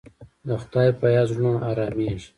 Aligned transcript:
د 0.47 0.49
خدای 0.61 0.89
په 0.99 1.05
یاد 1.15 1.27
زړونه 1.31 1.57
ارامېږي. 1.71 2.29